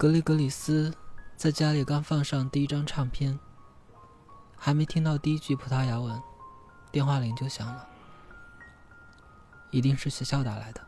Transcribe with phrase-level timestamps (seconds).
[0.00, 0.94] 格里格里斯
[1.36, 3.38] 在家里刚放上第一张唱片，
[4.56, 6.18] 还没听到第一句葡萄牙文，
[6.90, 7.86] 电话铃就响了。
[9.70, 10.80] 一定是学校打来的，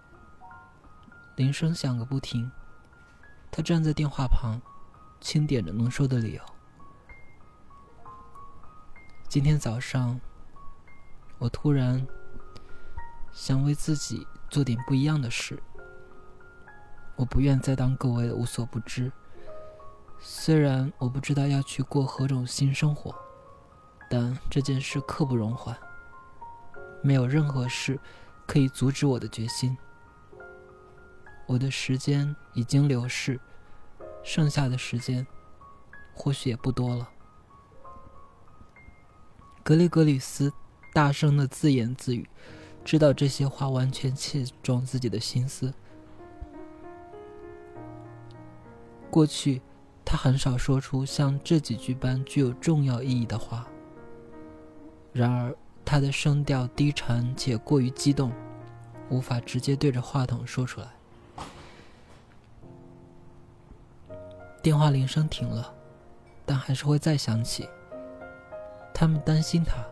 [1.36, 2.50] 铃声响个不停。
[3.50, 4.58] 他站在电话旁，
[5.20, 6.42] 清点着能说的理由。
[9.28, 10.18] 今天早上，
[11.36, 12.06] 我突然
[13.30, 15.62] 想为自己做点不一样的事。
[17.22, 19.12] 我不愿再当各位的无所不知。
[20.18, 23.14] 虽然我不知道要去过何种新生活，
[24.10, 25.76] 但这件事刻不容缓。
[27.00, 27.96] 没有任何事
[28.44, 29.78] 可以阻止我的决心。
[31.46, 33.38] 我的时间已经流逝，
[34.24, 35.24] 剩下的时间
[36.12, 37.08] 或许也不多了。
[39.62, 40.52] 格里格里斯
[40.92, 42.28] 大声的自言自语，
[42.84, 45.72] 知道这些话完全切中自己的心思。
[49.12, 49.60] 过去，
[50.06, 53.68] 他很少说出像这几句般具有重要意义的话。
[55.12, 58.32] 然而，他的声调低沉且过于激动，
[59.10, 60.86] 无法直接对着话筒说出来。
[64.62, 65.74] 电话铃声停了，
[66.46, 67.68] 但还是会再响起。
[68.94, 69.84] 他们担心他，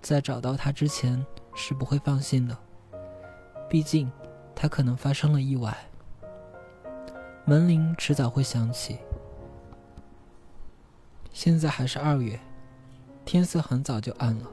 [0.00, 2.56] 在找到他之前是不会放心的，
[3.68, 4.08] 毕竟
[4.54, 5.76] 他可能发生了意外。
[7.48, 8.98] 门铃迟早会响起。
[11.32, 12.40] 现在还是二月，
[13.24, 14.50] 天色很早就暗了。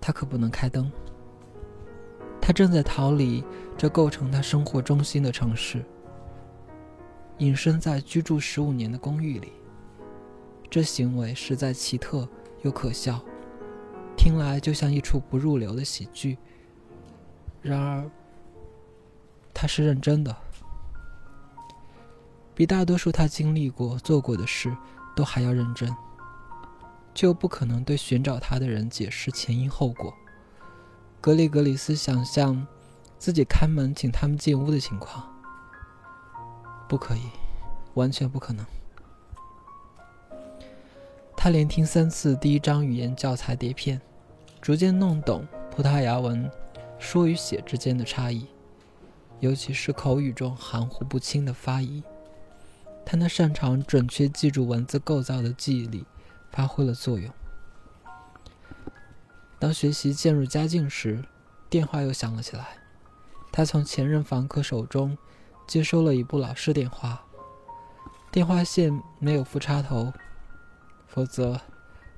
[0.00, 0.88] 他可不能开灯。
[2.40, 3.44] 他正在逃离
[3.76, 5.84] 这构成他生活中心的城市，
[7.38, 9.50] 隐身在居住十五年的公寓里。
[10.70, 12.28] 这行为实在奇特
[12.62, 13.20] 又可笑，
[14.16, 16.38] 听来就像一出不入流的喜剧。
[17.60, 18.08] 然而，
[19.52, 20.36] 他是认真的。
[22.54, 24.76] 比大多数他经历过、做过的事
[25.16, 25.94] 都还要认真，
[27.14, 30.12] 就不可能对寻找他的人解释前因后果。
[31.20, 32.66] 格里格里斯想象
[33.18, 35.32] 自己开门请他们进屋的情况，
[36.88, 37.22] 不可以，
[37.94, 38.66] 完全不可能。
[41.36, 44.00] 他连听三次第一章语言教材碟片，
[44.60, 46.50] 逐渐弄懂葡萄牙文
[46.98, 48.46] 说与写之间的差异，
[49.40, 52.02] 尤其是口语中含糊不清的发音。
[53.04, 56.06] 他那擅长准确记住文字构造的记忆力
[56.50, 57.32] 发挥了作用。
[59.58, 61.24] 当学习渐入佳境时，
[61.68, 62.78] 电话又响了起来。
[63.52, 65.16] 他从前任房客手中
[65.66, 67.22] 接收了一部老式电话，
[68.30, 70.12] 电话线没有副插头，
[71.06, 71.60] 否则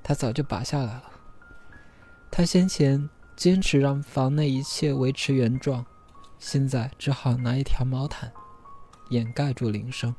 [0.01, 1.11] 他早就拔下来了。
[2.31, 5.85] 他先前坚持让房内一切维持原状，
[6.39, 8.31] 现在只好拿一条毛毯
[9.09, 10.15] 掩盖住铃声。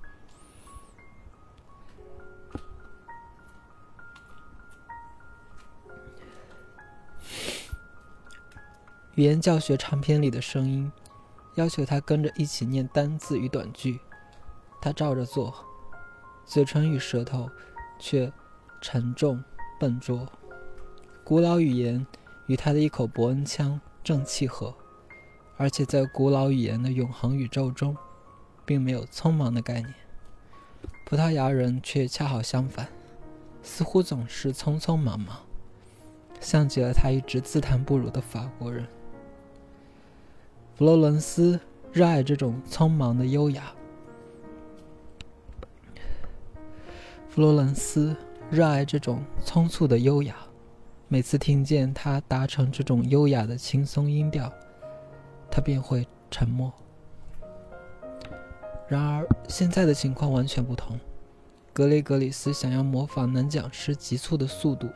[9.17, 10.93] 语言教学长篇里的声音，
[11.55, 13.99] 要求他跟着一起念单字与短句，
[14.79, 15.55] 他照着做，
[16.45, 17.49] 嘴唇与舌头
[17.99, 18.31] 却
[18.83, 19.43] 沉重
[19.81, 20.29] 笨拙。
[21.25, 22.07] 古老语言
[22.45, 24.75] 与他的一口伯恩腔正契合，
[25.57, 27.97] 而且在古老语言的永恒宇宙中，
[28.67, 29.95] 并没有匆忙的概念。
[31.07, 32.87] 葡萄牙人却恰好相反，
[33.63, 35.41] 似乎总是匆匆忙忙，
[36.39, 38.87] 像极了他一直自叹不如的法国人。
[40.77, 41.59] 弗洛伦斯
[41.91, 43.73] 热爱这种匆忙的优雅。
[47.31, 48.15] 弗洛伦斯
[48.51, 50.37] 热爱这种匆促的优雅。
[51.09, 54.53] 每次听见他达成这种优雅的轻松音调，
[55.51, 56.71] 他便会沉默。
[58.87, 61.01] 然而，现在的情况完全不同。
[61.73, 64.91] 格雷格里斯想要模仿男讲师急促的速度，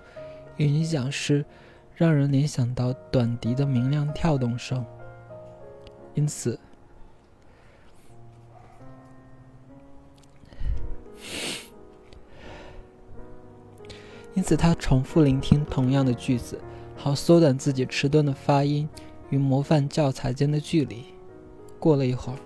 [0.58, 1.42] 与女讲师
[1.94, 4.84] 让人联想到短笛的明亮跳动声。
[6.14, 6.58] 因此，
[14.34, 16.60] 因此他重复聆听同样的句子，
[16.96, 18.88] 好缩短自己迟钝的发音
[19.30, 21.04] 与模范教材间的距离。
[21.78, 22.38] 过了一会儿，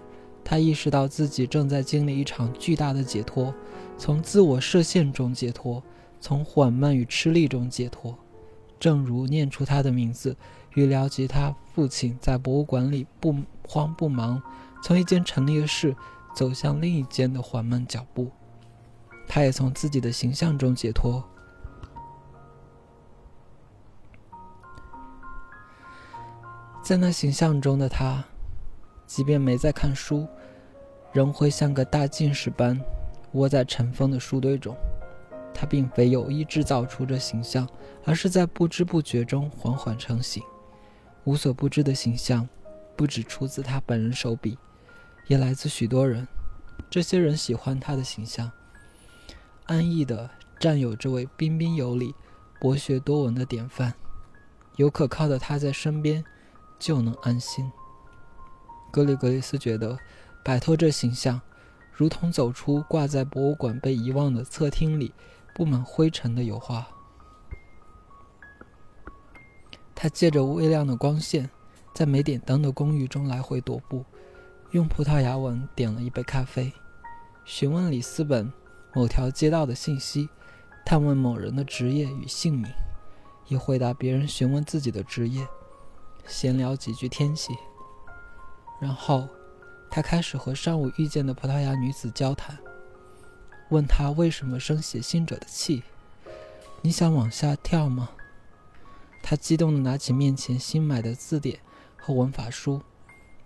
[0.44, 3.52] 他意识到自己正在经历一场巨大的解脱，
[3.96, 5.82] 从自我设限中解脱，
[6.20, 8.16] 从缓慢与吃力中解脱。
[8.78, 10.36] 正如念出他的名字
[10.74, 13.34] 与了解他父亲在博物馆里不。
[13.66, 14.42] 慌不忙，
[14.82, 15.96] 从一间陈列室
[16.34, 18.30] 走向另一间的缓慢脚步。
[19.26, 21.24] 他也从自己的形象中解脱。
[26.82, 28.22] 在那形象中的他，
[29.06, 30.28] 即便没在看书，
[31.12, 32.78] 仍会像个大近视般
[33.32, 34.76] 窝在尘封的书堆中。
[35.54, 37.66] 他并非有意制造出这形象，
[38.04, 40.42] 而是在不知不觉中缓缓成型。
[41.24, 42.46] 无所不知的形象，
[42.96, 44.58] 不只出自他本人手笔，
[45.26, 46.26] 也来自许多人。
[46.90, 48.50] 这些人喜欢他的形象，
[49.66, 50.30] 安逸地
[50.60, 52.14] 占有这位彬彬有礼、
[52.60, 53.94] 博学多闻的典范。
[54.76, 56.24] 有可靠的他在身边，
[56.78, 57.70] 就能安心。
[58.90, 59.98] 格里格里斯觉得，
[60.44, 61.40] 摆脱这形象，
[61.92, 65.12] 如同走出挂在博物馆被遗忘的侧厅里
[65.54, 66.86] 布满灰尘的油画。
[69.94, 71.48] 他借着微亮的光线，
[71.94, 74.04] 在没点灯的公寓中来回踱步，
[74.72, 76.72] 用葡萄牙文点了一杯咖啡，
[77.44, 78.52] 询问里斯本
[78.92, 80.28] 某条街道的信息，
[80.84, 82.68] 探问某人的职业与姓名。
[83.48, 85.46] 也回答别人询问自己的职业，
[86.26, 87.54] 闲聊几句天气。
[88.80, 89.28] 然后，
[89.90, 92.58] 他开始和上午遇见的葡萄牙女子交谈，
[93.68, 95.82] 问她为什么生写信者的气。
[96.80, 98.10] 你想往下跳吗？
[99.22, 101.60] 他激动地拿起面前新买的字典
[102.06, 102.82] 和文法书，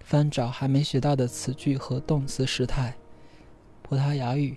[0.01, 2.93] 翻找还没学到的词句和动词时态。
[3.85, 4.57] 葡萄牙语，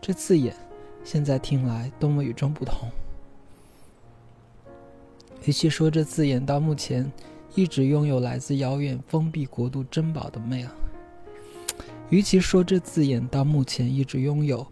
[0.00, 0.56] 这字眼
[1.04, 2.88] 现在听来多么与众不同。
[5.44, 7.12] 与其说这字眼到目前
[7.54, 10.68] 一直拥有来自遥远封闭国度珍宝的魅力，
[12.08, 14.66] 与其说这字眼到目前一直拥有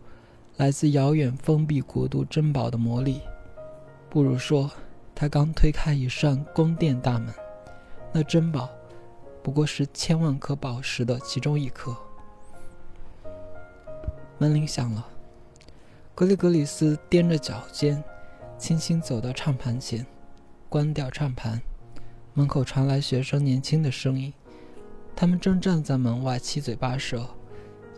[0.57, 3.21] 来自遥远封闭国度珍宝的魔力，
[4.09, 4.71] 不如说
[5.15, 7.29] 他刚推开一扇宫殿大门，
[8.17, 8.71] 那珍宝
[9.43, 11.97] 不过是千万颗宝石的其中一颗。
[14.39, 15.05] 门铃响了，
[16.15, 18.01] 格里格里斯踮着脚尖，
[18.57, 20.07] 轻轻走到唱盘前。
[20.69, 21.61] 关掉唱盘，
[22.35, 24.33] 门口传来学生年轻的声音，
[25.17, 27.29] 他们正站在门外七嘴八舌。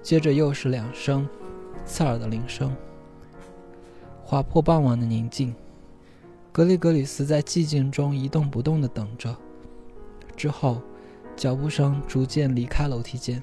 [0.02, 1.28] 接着又是两声
[1.84, 2.74] 刺耳的铃声，
[4.24, 5.54] 划破傍晚的宁静。
[6.52, 9.36] 格里格里斯在寂静中一动不动地等着，
[10.36, 10.80] 之后
[11.36, 13.42] 脚步声逐渐离开楼梯间。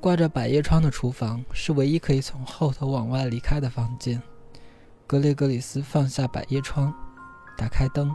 [0.00, 4.22] 挂着百叶窗的厨房是唯一可以从后头往外离开的房间。
[5.06, 6.94] 格雷格里斯放下百叶窗，
[7.56, 8.14] 打开灯，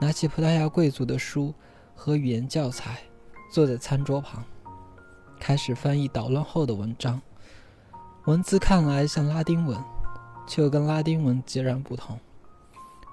[0.00, 1.54] 拿起葡萄牙贵族的书
[1.94, 3.00] 和语言教材，
[3.50, 4.44] 坐在餐桌旁，
[5.40, 7.20] 开始翻译捣乱后的文章。
[8.26, 9.82] 文字看来像拉丁文，
[10.46, 12.20] 却又跟拉丁文截然不同。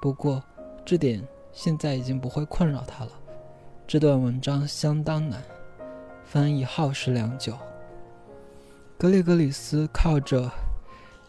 [0.01, 0.44] 不过，
[0.85, 3.11] 这点现在已经不会困扰他了。
[3.87, 5.41] 这段文章相当难，
[6.23, 7.57] 翻译耗时良久。
[8.99, 10.51] 格里格里斯靠着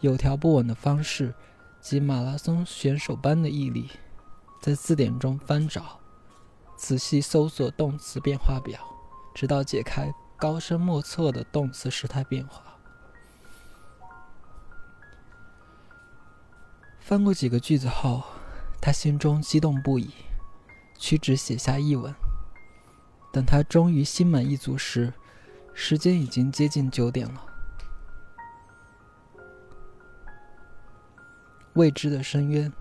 [0.01, 1.33] 有条不紊的方式。
[1.79, 3.89] 及马拉松选手般的毅力，
[4.59, 5.97] 在字典中翻找，
[6.75, 8.77] 仔细搜索动词变化表，
[9.33, 12.61] 直到解开高深莫测的动词时态变化。
[16.99, 18.21] 翻过几个句子后，
[18.81, 20.11] 他心中激动不已，
[20.97, 22.13] 屈指写下译文。
[23.31, 25.13] 等他终于心满意足时，
[25.73, 27.43] 时间已经接近九点了。
[31.73, 32.71] 未知的深渊，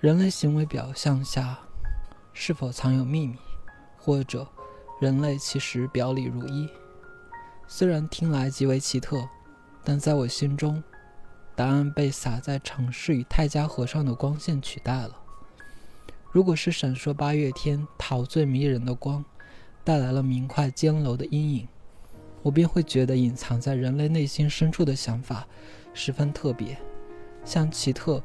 [0.00, 1.58] 人类行为表象下
[2.32, 3.36] 是否藏有秘密？
[3.98, 4.46] 或者，
[5.00, 6.68] 人类其实表里如一？
[7.66, 9.28] 虽然听来极为奇特，
[9.82, 10.82] 但在我心中，
[11.56, 15.20] 答案被洒在城市与泰加河上的光线取代了。
[16.32, 19.24] 如果是闪烁八月天陶醉迷人的光，
[19.84, 21.68] 带来了明快尖楼的阴影，
[22.42, 25.46] 我便会觉得隐藏在人类内心深处的想法
[25.92, 26.76] 十分特别。
[27.44, 28.22] 像奇特，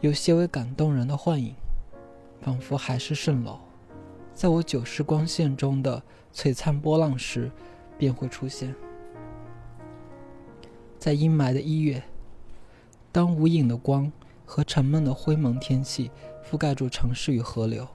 [0.00, 1.54] 有些微感动人的幻影，
[2.40, 3.58] 仿佛海市蜃楼，
[4.32, 6.02] 在我久视光线中的
[6.32, 7.50] 璀璨波浪时，
[7.98, 8.74] 便会出现。
[10.98, 12.02] 在阴霾的一月，
[13.12, 14.10] 当无影的光
[14.44, 16.10] 和沉闷的灰蒙天气
[16.42, 17.86] 覆盖住城市与河流，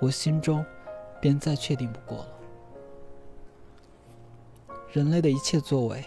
[0.00, 0.64] 我心中
[1.20, 2.28] 便再确定不过了。
[4.92, 6.04] 人类的一切作为，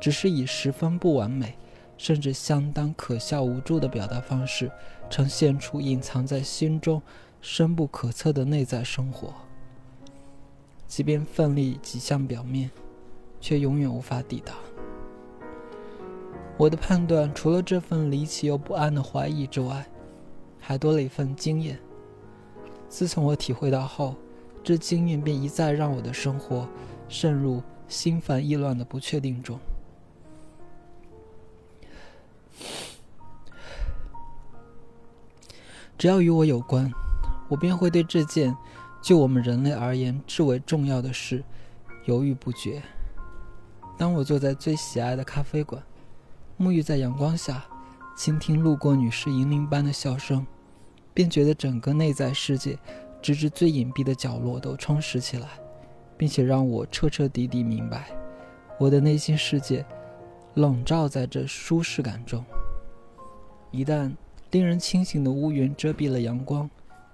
[0.00, 1.56] 只是以十分不完美。
[1.96, 4.68] 甚至相当可笑无助的表达方式，
[5.08, 7.00] 呈现出隐藏在心中
[7.40, 9.32] 深不可测的内在生活。
[10.88, 12.68] 即便奋力挤向表面，
[13.40, 14.54] 却永远无法抵达。
[16.56, 19.84] 我的判断除了这份离奇又不安的怀疑之外，
[20.60, 21.78] 还多了一份经验。
[22.88, 24.14] 自从我体会到后，
[24.62, 26.68] 这经验便一再让我的生活
[27.08, 29.58] 渗入心烦意乱的不确定中。
[35.98, 36.90] 只要与我有关，
[37.48, 38.56] 我便会对这件
[39.02, 41.42] 就我们人类而言至为重要的事，
[42.04, 42.80] 犹豫不决。
[43.98, 45.82] 当我坐在最喜爱的咖啡馆，
[46.58, 47.64] 沐浴在阳光下，
[48.16, 50.46] 倾听路过女士银铃般的笑声，
[51.12, 52.78] 便觉得整个内在世界，
[53.20, 55.48] 直至最隐蔽的角落都充实起来，
[56.16, 58.16] 并且让我彻彻底底明白，
[58.78, 59.84] 我的内心世界
[60.54, 62.44] 笼罩在这舒适感中。
[63.72, 64.14] 一旦
[64.52, 66.70] 令人清醒的乌云遮蔽了阳光，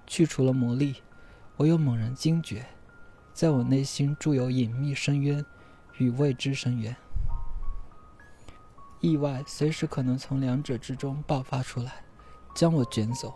[0.06, 0.96] 去除了魔力，
[1.56, 2.66] 我又猛然惊觉，
[3.32, 5.42] 在我内心住有隐秘深渊
[5.96, 6.94] 与未知深渊，
[9.00, 12.04] 意外随时可能从两者之中爆发出来，
[12.54, 13.34] 将我卷走。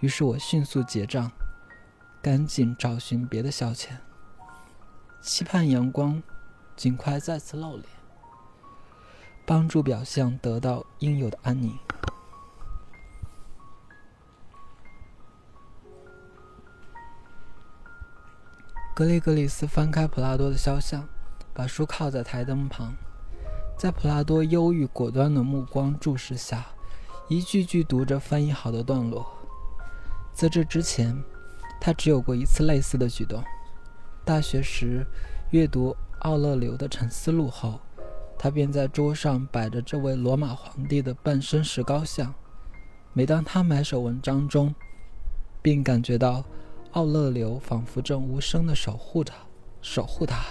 [0.00, 1.30] 于是我迅速结账，
[2.22, 3.96] 赶紧找寻别的消遣，
[5.20, 6.22] 期盼阳光
[6.76, 7.84] 尽快再次露脸，
[9.46, 11.76] 帮助表象得到应有的安宁。
[18.94, 21.08] 格雷格里斯翻开普拉多的肖像，
[21.54, 22.94] 把书靠在台灯旁，
[23.78, 26.66] 在普拉多忧郁果断的目光注视下，
[27.28, 29.24] 一句句读着翻译好的段落。
[30.32, 31.16] 在这之前，
[31.80, 33.40] 他只有过一次类似的举动。
[34.24, 35.06] 大学时
[35.52, 37.78] 阅读奥勒留的《沉思录》后，
[38.36, 42.34] 他便在桌上摆着这位罗马皇帝的半身石膏像。
[43.12, 44.74] 每当他埋首文章中，
[45.62, 46.44] 并感觉到。
[46.92, 49.34] 奥勒留仿佛正无声的守护他，
[49.82, 50.42] 守护他，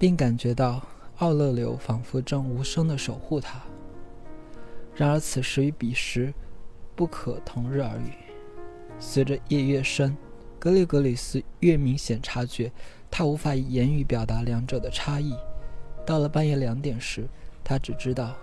[0.00, 0.80] 并感觉到
[1.18, 3.60] 奥勒留仿佛正无声的守护他。
[4.94, 6.32] 然而此时与彼时
[6.96, 8.14] 不可同日而语。
[8.98, 10.16] 随着夜越深，
[10.58, 12.72] 格里格里斯越明显察觉
[13.10, 15.34] 他无法以言语表达两者的差异。
[16.06, 17.28] 到了半夜两点时，
[17.62, 18.34] 他只知道，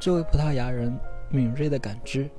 [0.00, 2.30] 这位葡萄牙人敏锐的感知。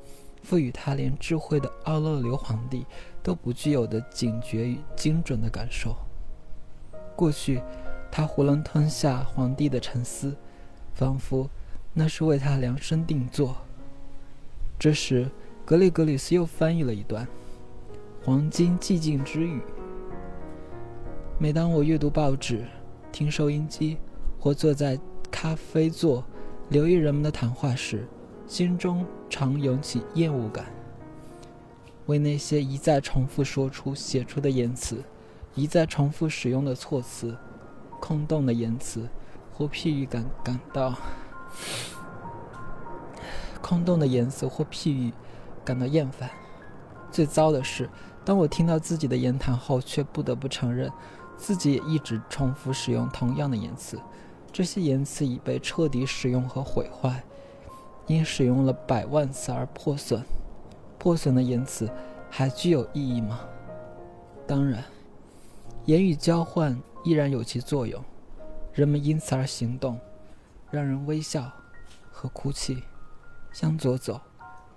[0.42, 2.86] 赋予他连智慧的奥勒留皇帝
[3.24, 5.96] 都不具有的警觉与精准的感受。
[7.16, 7.62] 过去，
[8.18, 10.34] 他囫囵吞下皇帝的沉思，
[10.94, 11.50] 仿佛
[11.94, 13.58] 那是为他量身定做。
[14.80, 15.30] 这时，
[15.66, 17.26] 格里格里斯又翻译了一段
[18.24, 19.60] 《黄金寂静之语》。
[21.38, 22.66] 每当我阅读报纸、
[23.12, 23.98] 听收音机
[24.40, 24.98] 或坐在
[25.30, 26.24] 咖啡座
[26.70, 28.08] 留意人们的谈话时，
[28.48, 30.68] 心中常涌起厌恶感，
[32.06, 35.04] 为那些一再重复说出、写出的言辞，
[35.54, 37.36] 一再重复使用的措辞、
[38.00, 39.08] 空洞的言辞
[39.54, 40.94] 或譬喻感感到
[43.62, 45.12] 空洞的言辞或譬喻
[45.64, 46.30] 感到厌烦。
[47.12, 47.90] 最糟的是，
[48.24, 50.92] 当我听到自己的言谈后，却不得不承认，
[51.38, 54.00] 自己也一直重复使用同样的言辞，
[54.52, 57.24] 这些言辞已被彻底使用和毁坏。
[58.08, 60.24] 因使用了百万次而破损，
[61.00, 61.90] 破损的言辞
[62.30, 63.40] 还具有意义吗？
[64.46, 64.84] 当然，
[65.86, 68.04] 言语交换依然有其作用，
[68.74, 69.98] 人们因此而行动，
[70.70, 71.50] 让人微笑
[72.12, 72.84] 和哭泣，
[73.54, 74.20] 向左走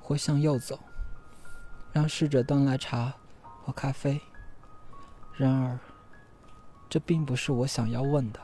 [0.00, 0.78] 或向右走，
[1.90, 3.12] 让侍者端来茶
[3.64, 4.20] 或咖啡。
[5.36, 5.76] 然而，
[6.88, 8.38] 这并不是我想要问的。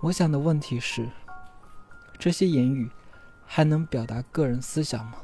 [0.00, 1.08] 我想的问题是，
[2.18, 2.90] 这些言语。
[3.44, 5.18] 还能表达个人思想吗？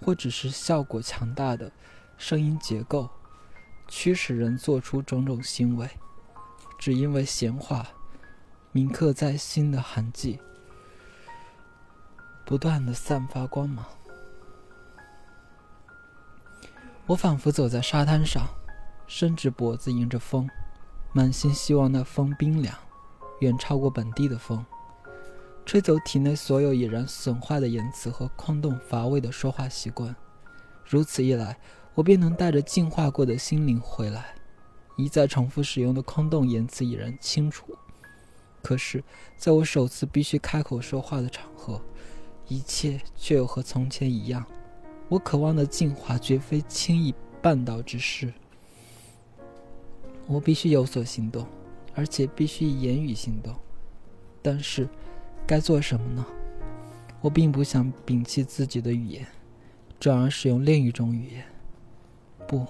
[0.00, 1.72] 或只是效果强大的
[2.16, 3.10] 声音结构，
[3.88, 5.90] 驱使人做出种种行为，
[6.84, 7.88] 只因为闲话
[8.70, 10.38] 铭刻在心的痕迹，
[12.44, 13.86] 不断的散发光芒。
[17.06, 18.46] 我仿佛走在沙滩上，
[19.06, 20.46] 伸直脖子迎着风，
[21.14, 22.76] 满心希望那风冰凉，
[23.40, 24.62] 远超过本地的风。
[25.64, 30.14] 吹走体内所有已然损坏的言辞和空洞乏味的说话习惯，
[30.84, 31.56] 如此一来，
[31.94, 34.33] 我便能带着净化过的心灵回来。
[34.96, 37.76] 一再重复使用的空洞言辞已然清除，
[38.62, 39.02] 可是，
[39.36, 41.80] 在我首次必须开口说话的场合，
[42.48, 44.44] 一切却又和从前一样。
[45.08, 48.32] 我渴望的进化绝非轻易办到之事。
[50.26, 51.46] 我必须有所行动，
[51.94, 53.54] 而且必须以言语行动。
[54.42, 54.88] 但是。
[55.46, 56.24] 该做什么呢？
[57.20, 59.26] 我并不想摒弃自己的语言，
[60.00, 61.44] 转而使用另一种语言。
[62.48, 62.64] 不，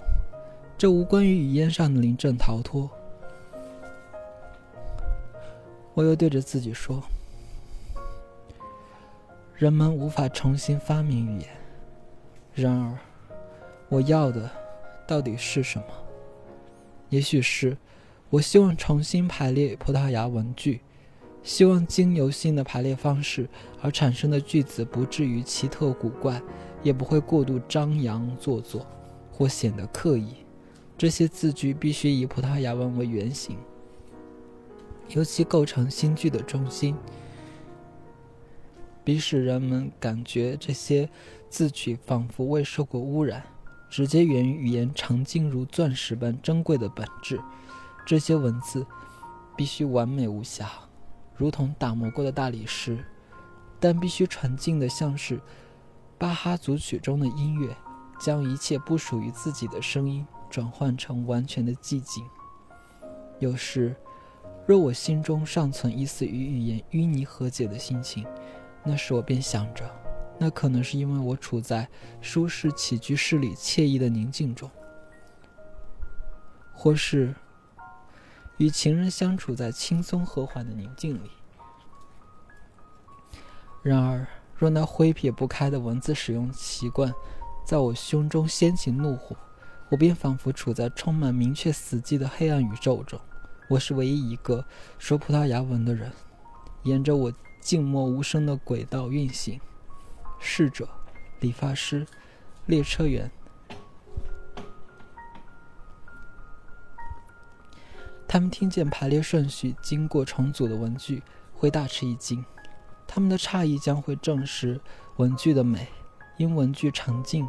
[0.77, 2.89] 这无关于语言上的临阵逃脱。
[5.93, 7.01] 我又对着自己说
[9.55, 11.49] ：“人们无法重新发明语言。
[12.53, 12.97] 然而，
[13.87, 14.49] 我要的
[15.07, 15.85] 到底是什么？
[17.09, 17.77] 也许是，
[18.29, 20.81] 我希望重新排列葡萄牙文句。”
[21.41, 23.47] 希望经由新的排列方式
[23.79, 26.41] 而产生的句子不至于奇特古怪，
[26.81, 28.83] 也不会过度张扬做作，
[29.31, 30.37] 或显得刻意。
[30.97, 33.57] 这些字句必须以葡萄牙文为原型，
[35.09, 36.95] 尤其构成新句的中心，
[39.03, 41.09] 彼使人们感觉这些
[41.49, 43.43] 字句仿佛未受过污染，
[43.89, 47.41] 直接源于语言长金如钻石般珍贵的本质。
[48.05, 48.85] 这些文字
[49.57, 50.71] 必须完美无瑕，
[51.35, 53.03] 如同打磨过的大理石，
[53.81, 55.41] 但必须纯净的，像是
[56.17, 57.75] 巴哈组曲中的音乐，
[58.17, 60.25] 将一切不属于自己的声音。
[60.49, 62.23] 转换成完全的寂静。
[63.39, 63.95] 有时，
[64.65, 68.25] 若我心中尚存一丝与语言淤泥和解的心情，
[68.83, 69.89] 那时我便想着，
[70.39, 71.87] 那可能是因为我处在
[72.21, 74.69] 舒适起居室里惬意的宁静中，
[76.73, 77.35] 或是
[78.57, 81.29] 与情人相处在轻松和缓的宁静里。
[83.83, 84.25] 然而，
[84.55, 87.13] 若那挥撇不开的文字使用习惯
[87.65, 89.35] 在我胸中掀起怒火，
[89.89, 93.19] 我便仿佛处在充满明确死寂的黑暗宇宙中。
[93.69, 94.65] 我是唯一一个
[94.97, 96.11] 说葡萄牙文的人，
[96.83, 99.59] 沿着我静默无声的轨道运行。
[100.39, 100.87] 侍者、
[101.39, 102.05] 理发师、
[102.65, 103.31] 列车员，
[108.27, 111.23] 他们听见排列顺序经过重组的文具，
[111.53, 112.43] 会大吃一惊。
[113.07, 114.79] 他们的诧异将会证实
[115.17, 115.87] 文具的美，
[116.37, 117.47] 因文具长静，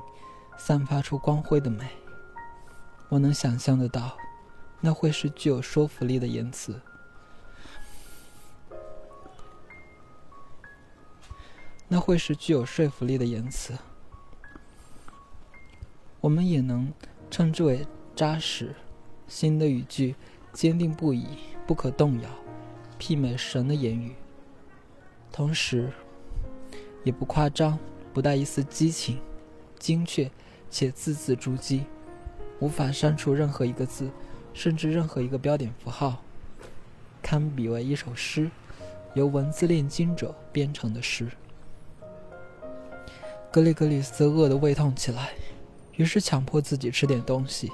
[0.56, 1.86] 散发出光辉的美。
[3.08, 4.16] 我能想象得到，
[4.80, 6.80] 那会是具有说服力的言辞。
[11.88, 13.72] 那会是具有说服力的言辞。
[16.20, 16.92] 我们也能
[17.30, 17.86] 称之为
[18.16, 18.74] 扎实。
[19.28, 20.14] 新的语句
[20.52, 21.26] 坚定不移、
[21.66, 22.30] 不可动摇，
[22.98, 24.14] 媲美神的言语。
[25.30, 25.92] 同时，
[27.04, 27.78] 也不夸张，
[28.12, 29.20] 不带一丝激情，
[29.78, 30.30] 精确
[30.70, 31.84] 且字字珠玑。
[32.60, 34.10] 无法删除任何一个字，
[34.54, 36.22] 甚至任何一个标点符号，
[37.22, 38.50] 堪比为一首诗，
[39.14, 41.28] 由文字炼金者编成的诗。
[43.52, 45.30] 格里格里斯饿得胃痛起来，
[45.96, 47.70] 于是强迫自己吃点东西。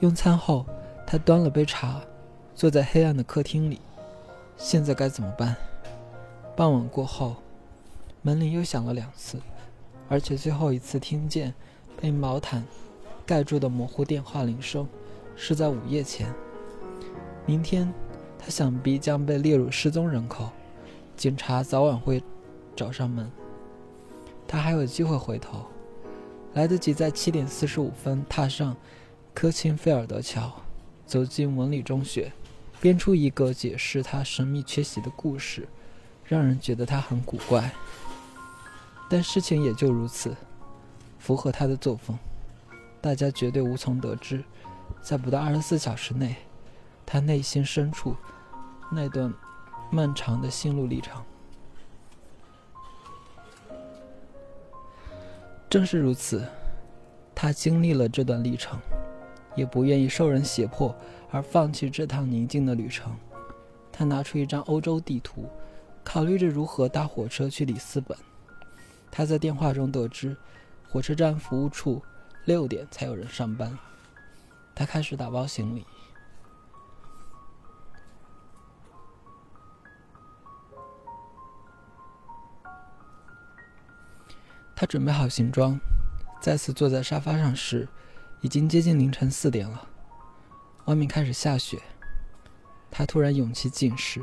[0.00, 0.66] 用餐后，
[1.06, 2.00] 他端了杯茶，
[2.54, 3.80] 坐在黑暗的客厅里。
[4.56, 5.56] 现在该怎么办？
[6.56, 7.36] 傍晚过后，
[8.22, 9.40] 门铃又响了两次，
[10.08, 11.54] 而且最后一次听见
[12.00, 12.64] 被毛毯。
[13.26, 14.86] 盖住的模糊电话铃声，
[15.34, 16.32] 是在午夜前。
[17.46, 17.92] 明天，
[18.38, 20.50] 他想必将被列入失踪人口，
[21.16, 22.22] 警察早晚会
[22.76, 23.30] 找上门。
[24.46, 25.64] 他还有机会回头，
[26.52, 28.76] 来得及在七点四十五分踏上
[29.32, 30.52] 科钦菲尔德桥，
[31.06, 32.30] 走进文理中学，
[32.80, 35.66] 编出一个解释他神秘缺席的故事，
[36.24, 37.70] 让人觉得他很古怪。
[39.08, 40.36] 但事情也就如此，
[41.18, 42.18] 符合他的作风。
[43.04, 44.42] 大家绝对无从得知，
[45.02, 46.36] 在不到二十四小时内，
[47.04, 48.16] 他内心深处
[48.90, 49.30] 那段
[49.90, 51.22] 漫长的心路历程。
[55.68, 56.48] 正是如此，
[57.34, 58.78] 他经历了这段历程，
[59.54, 60.96] 也不愿意受人胁迫
[61.30, 63.14] 而放弃这趟宁静的旅程。
[63.92, 65.46] 他拿出一张欧洲地图，
[66.02, 68.16] 考虑着如何搭火车去里斯本。
[69.10, 70.34] 他在电话中得知，
[70.88, 72.02] 火车站服务处。
[72.44, 73.78] 六点才有人上班。
[74.74, 75.86] 他开始打包行李。
[84.76, 85.78] 他准备好行装，
[86.40, 87.88] 再次坐在沙发上时，
[88.40, 89.88] 已经接近凌晨四点了。
[90.86, 91.80] 外面开始下雪。
[92.90, 94.22] 他突然勇气尽失，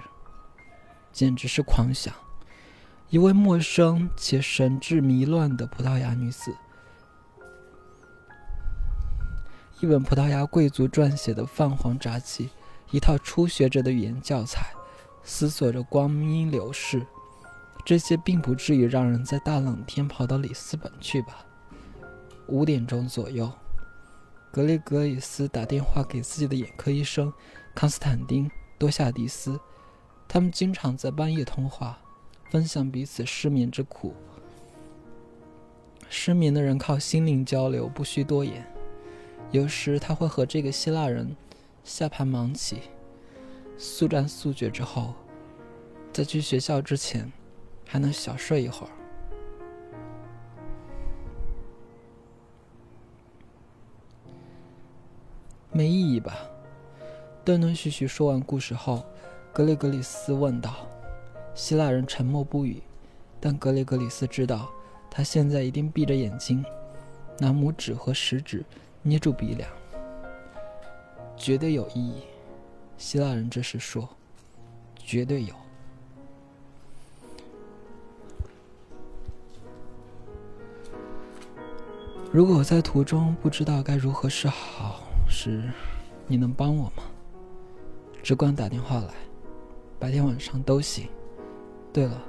[1.11, 2.13] 简直是狂想。
[3.09, 6.55] 一位陌生且神志迷乱的葡萄牙女子。
[9.81, 12.51] 一本葡萄牙贵族撰写的泛黄札记，
[12.91, 14.71] 一套初学者的语言教材，
[15.23, 17.03] 思索着光阴流逝。
[17.83, 21.43] 这些并不至于让人在大冷天跑到里斯本去吧？
[22.45, 23.51] 五点钟左右，
[24.51, 27.33] 格雷格里斯打电话给自己的眼科医生
[27.73, 29.59] 康斯坦丁·多夏迪斯，
[30.27, 31.97] 他们经常在半夜通话，
[32.51, 34.13] 分享彼此失眠之苦。
[36.07, 38.63] 失眠的人靠心灵交流，不需多言。
[39.51, 41.35] 有时他会和这个希腊人
[41.83, 42.83] 下盘忙起，
[43.77, 45.13] 速战速决之后，
[46.13, 47.29] 在去学校之前
[47.85, 48.89] 还能小睡一会儿。
[55.73, 56.37] 没意义吧？
[57.43, 59.05] 断断续续说完故事后，
[59.51, 60.87] 格雷格里斯问道。
[61.53, 62.81] 希腊人沉默不语，
[63.41, 64.69] 但格雷格里斯知道，
[65.09, 66.63] 他现在一定闭着眼睛，
[67.39, 68.63] 拿拇指和食指。
[69.03, 69.69] 捏住鼻梁，
[71.35, 72.21] 绝对有意义。
[72.97, 74.07] 希腊人这时说
[74.95, 75.55] ：“绝对有。”
[82.31, 85.69] 如果我在途中不知道该如何是好时，
[86.27, 87.03] 你能帮我吗？
[88.21, 89.13] 只管打电话来，
[89.99, 91.09] 白天晚上都行。
[91.91, 92.21] 对了，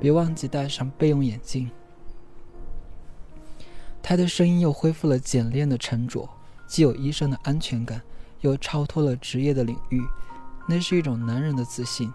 [0.00, 1.70] 别忘记戴上备用眼镜。
[4.02, 6.28] 他的声音又恢复了简练的沉着，
[6.66, 8.02] 既有医生的安全感，
[8.40, 10.02] 又超脱了职业的领域。
[10.68, 12.12] 那是一种男人的自信，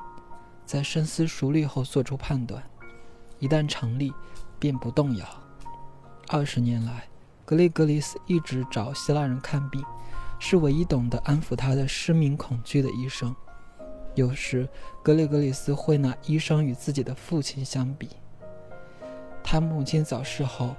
[0.66, 2.64] 在深思熟虑后做出判断，
[3.40, 4.14] 一旦成立，
[4.60, 5.26] 便不动摇。
[6.28, 7.08] 二十年来，
[7.46, 9.84] 格雷格里斯一直找希腊人看病，
[10.40, 13.36] 是唯一懂得安抚他的失明恐惧的医生。
[14.16, 14.68] 有时，
[15.04, 18.10] 格雷格里斯会拿医生与自己的父亲相比。
[19.44, 20.76] 他母亲早逝后，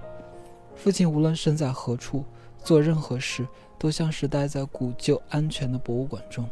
[0.79, 2.25] 父亲无论身在何处，
[2.63, 3.47] 做任何事，
[3.79, 6.49] 都像是待在古旧安全的博物馆中。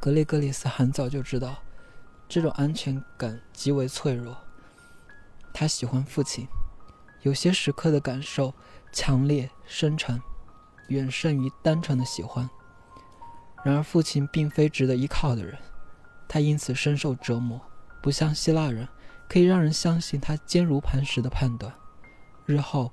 [0.00, 1.58] 格雷格里斯很早就知道，
[2.26, 4.34] 这种安全感极为脆弱。
[5.52, 6.48] 他喜欢父亲。
[7.22, 8.54] 有些时刻的感受
[8.92, 10.18] 强烈深沉，
[10.88, 12.48] 远胜于单纯的喜欢。
[13.62, 15.58] 然而，父亲并非值得依靠的人，
[16.26, 17.60] 他因此深受折磨。
[18.00, 18.88] 不像希腊人，
[19.28, 21.74] 可以让人相信他坚如磐石的判断。
[22.50, 22.92] 日后，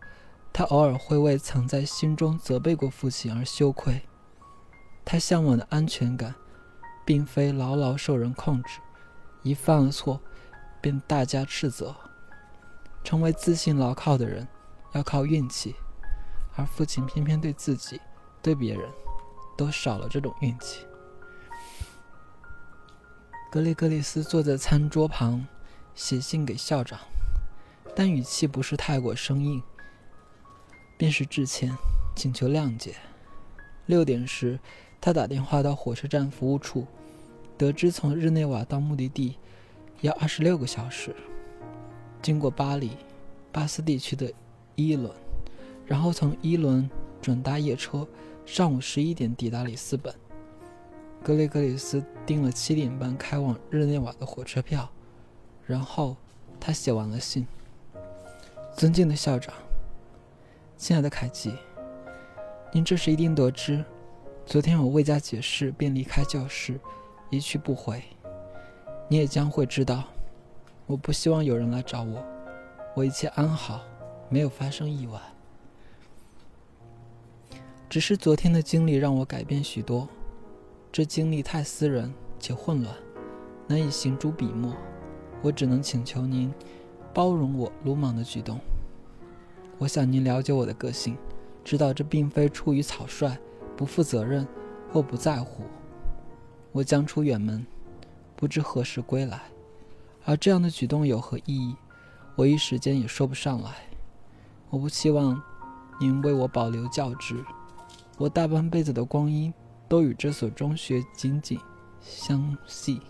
[0.54, 4.04] 他偶尔会为曾在心中责备过父亲而羞愧。
[5.04, 6.36] 他向往的安全感，
[7.04, 8.80] 并非牢牢受人控制，
[9.41, 10.22] 一犯了错，
[10.80, 11.96] 便大加斥责。
[13.04, 14.48] 成为自信牢靠的人，
[14.93, 15.74] 要靠运气，
[16.56, 18.00] 而父亲偏偏对自己、
[18.41, 18.84] 对别人，
[19.58, 20.86] 都少了这种运气。
[23.50, 25.48] 格雷格里斯坐在餐桌旁，
[25.96, 27.00] 写信给校长，
[28.00, 29.60] 但语气不是太过生硬，
[31.00, 31.76] 便是致歉，
[32.16, 32.94] 请求谅解。
[33.88, 34.60] 六点时，
[35.02, 36.86] 他打电话到火车站服务处，
[37.58, 39.38] 得知从日内瓦到目的地
[40.02, 41.16] 要二十六个小时。
[42.22, 42.92] 经过巴黎、
[43.52, 44.32] 巴斯地区的
[44.76, 45.12] 伊伦，
[45.88, 46.88] 然后从伊伦
[47.20, 48.08] 转搭夜车，
[48.46, 50.14] 上午十一点抵达里斯本。
[51.24, 54.88] 格雷格里斯订了七点半开往日内瓦的火车票，
[55.66, 56.16] 然后
[56.60, 57.48] 他写完了信
[58.78, 59.52] ：“尊敬的校长，
[60.78, 61.52] 亲爱的凯吉，
[62.72, 63.84] 您这时一定得知，
[64.46, 66.80] 昨天我未加解释便离开教室，
[67.32, 68.04] 一去不回。
[69.10, 70.04] 你也将会知道。”
[70.86, 72.24] 我不希望有人来找我，
[72.96, 73.82] 我一切安好，
[74.30, 75.20] 没有发生意外。
[77.90, 80.08] 只是昨天的经历让我改变许多，
[80.92, 82.96] 这经历太私人且混乱，
[83.66, 84.72] 难以行诸笔墨。
[85.42, 86.54] 我只能请求您
[87.18, 88.60] 包容我鲁莽的举动。
[89.80, 91.18] 我想您了解我的个性，
[91.64, 93.36] 知道这并非出于草率、
[93.76, 94.48] 不负责任
[94.94, 95.64] 或不在乎。
[96.72, 97.66] 我将出远门，
[98.36, 99.42] 不知何时归来。
[100.26, 101.76] 而这样的举动有何意义？
[102.36, 103.72] 我一时间也说不上来。
[104.70, 105.42] 我不期望
[106.00, 107.44] 您为我保留教职，
[108.20, 109.52] 我大半辈子的光阴
[109.90, 111.60] 都与这所中学紧紧
[112.00, 113.02] 相系。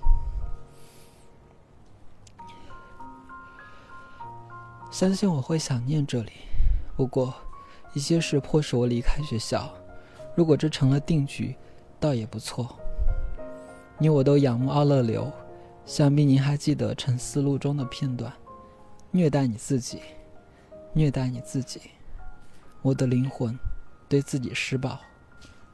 [4.91, 6.32] 相信我会想念这里，
[6.95, 7.34] 不过
[7.93, 9.71] 一些事迫使我离开学校。
[10.36, 11.56] 如果这成了定局，
[12.00, 12.78] 倒也不错。
[13.97, 15.32] 你我都仰慕奥勒留。
[15.86, 18.34] 想必您还记得《沉思录》中的片段
[19.10, 20.02] ：“虐待你自己，
[20.91, 21.80] 虐待你自己。”
[22.84, 23.58] 我的灵魂
[24.10, 25.00] 对自己施暴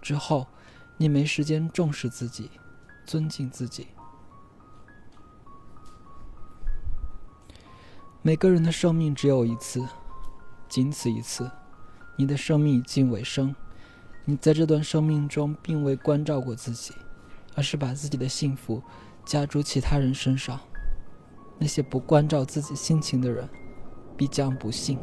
[0.04, 0.46] 之后，
[0.98, 2.52] 你没时间重视自己，
[3.08, 3.88] 尊敬自己。
[8.26, 9.86] 每个人的生命只有一次，
[10.70, 11.52] 仅此一次。
[12.16, 13.54] 你的生命已近尾声，
[14.24, 16.94] 你在这段生命中并未关照过自己，
[17.54, 18.82] 而是把自己的幸福。
[19.26, 20.58] 加诸其他人身上，
[21.60, 23.50] 那些不关照自己心情的人，
[24.16, 24.98] 必将不幸。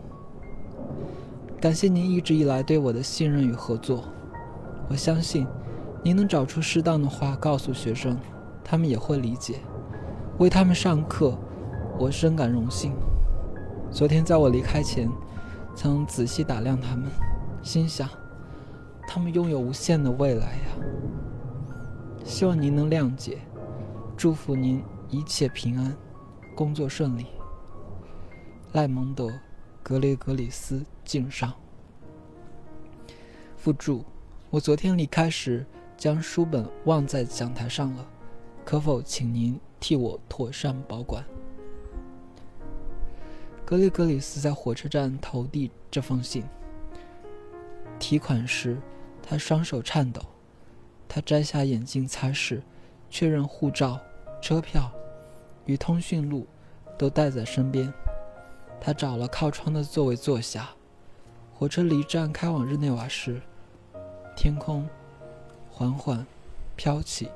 [1.60, 4.02] 感谢您一直以来对我的信任与合作。
[4.88, 5.46] 我相信，
[6.02, 8.18] 您能找出适当的话告诉学生，
[8.64, 9.60] 他们也会理解。
[10.38, 11.38] 为他们上课，
[11.98, 12.94] 我深感荣幸。
[13.92, 15.10] 昨天在我离开前，
[15.74, 17.10] 曾仔细打量他们，
[17.62, 18.08] 心想，
[19.08, 20.68] 他们拥有无限的未来呀。
[22.24, 23.38] 希望您能谅解。
[24.16, 25.96] 祝福您一切平安，
[26.54, 27.26] 工作顺利。
[28.72, 29.26] 赖蒙德·
[29.82, 31.52] 格雷格里斯敬上。
[33.56, 34.04] 附注：
[34.50, 38.06] 我昨天离开时将书本忘在讲台上了，
[38.64, 41.24] 可否请您替我妥善保管？
[43.70, 46.42] 格雷格里斯在火车站投递这封信。
[48.00, 48.76] 提款时，
[49.22, 50.20] 他双手颤抖，
[51.08, 52.60] 他摘下眼镜擦拭，
[53.08, 54.00] 确认护照、
[54.42, 54.90] 车票
[55.66, 56.48] 与通讯录
[56.98, 57.94] 都带在身边。
[58.80, 60.70] 他找了靠窗的座位坐下。
[61.54, 63.40] 火车离站开往日内瓦时，
[64.36, 64.84] 天空
[65.70, 66.26] 缓缓
[66.74, 67.28] 飘起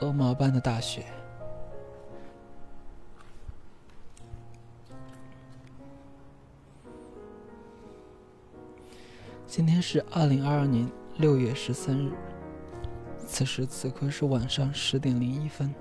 [0.00, 1.06] 鹅毛般的大雪。
[9.50, 12.12] 今天是二零二二年六月十三日，
[13.26, 15.74] 此时此刻是晚上十点零一分。